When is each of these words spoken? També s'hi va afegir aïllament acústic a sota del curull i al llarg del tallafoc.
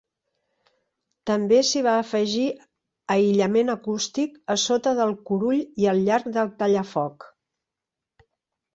També 1.31 1.59
s'hi 1.71 1.83
va 1.87 1.93
afegir 2.05 2.47
aïllament 3.17 3.71
acústic 3.75 4.43
a 4.57 4.59
sota 4.65 4.97
del 5.03 5.15
curull 5.31 5.63
i 5.85 5.91
al 5.95 6.05
llarg 6.11 6.35
del 6.41 6.55
tallafoc. 6.65 7.33